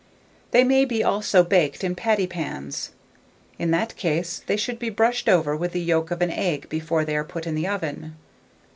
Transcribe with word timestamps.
They 0.49 0.63
may 0.63 0.83
be 0.83 1.03
also 1.03 1.43
baked 1.43 1.83
in 1.83 1.93
patty 1.93 2.25
pans: 2.25 2.89
in 3.59 3.69
that 3.69 3.95
case, 3.97 4.41
they 4.47 4.57
should 4.57 4.79
be 4.79 4.89
brushed 4.89 5.29
over 5.29 5.55
with 5.55 5.73
the 5.73 5.79
yolk 5.79 6.09
of 6.09 6.23
an 6.23 6.31
egg 6.31 6.67
before 6.69 7.05
they 7.05 7.15
are 7.15 7.23
put 7.23 7.45
in 7.45 7.53
the 7.53 7.67
oven. 7.67 8.15